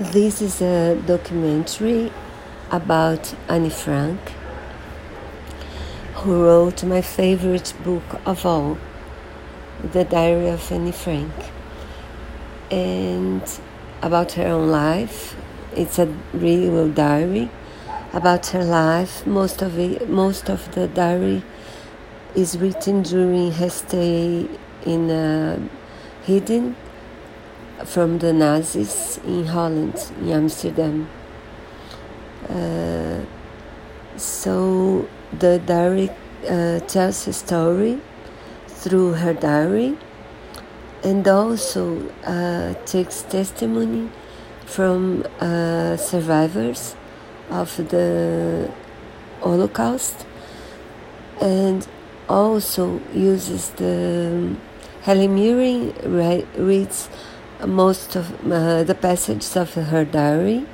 [0.00, 2.10] This is a documentary
[2.72, 4.18] about Anne Frank,
[6.14, 8.76] who wrote my favorite book of all,
[9.92, 11.32] The Diary of Anne Frank.
[12.72, 13.42] And
[14.02, 15.36] about her own life,
[15.76, 17.48] it's a real diary
[18.12, 19.24] about her life.
[19.24, 21.44] Most of it, most of the diary
[22.34, 24.48] is written during her stay
[24.84, 25.68] in uh,
[26.24, 26.74] hidden
[27.84, 31.08] from the Nazis in Holland, in Amsterdam.
[32.48, 33.20] Uh,
[34.16, 36.10] so the diary
[36.48, 38.00] uh, tells a story
[38.66, 39.96] through her diary
[41.02, 44.10] and also uh, takes testimony
[44.66, 46.96] from uh, survivors
[47.50, 48.70] of the
[49.40, 50.26] Holocaust
[51.40, 51.86] and
[52.28, 54.56] also uses the
[55.02, 55.92] Helen Mirren
[56.56, 57.08] reads
[57.66, 60.66] most of uh, the passages of her diary.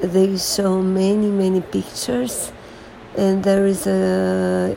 [0.00, 2.52] They show many, many pictures,
[3.16, 4.76] and there is a,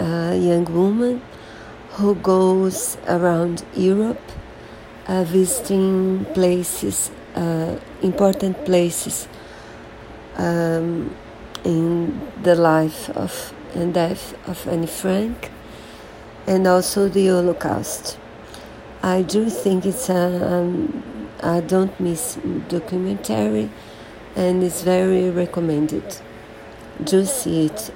[0.00, 1.20] a young woman
[1.90, 4.20] who goes around Europe
[5.08, 9.28] uh, visiting places, uh, important places
[10.36, 11.14] um,
[11.64, 15.50] in the life of and death of Anne Frank,
[16.46, 18.18] and also the Holocaust.
[19.06, 23.70] I do think it's a um, I don't miss documentary
[24.34, 26.16] and it's very recommended.
[27.04, 27.92] Do see it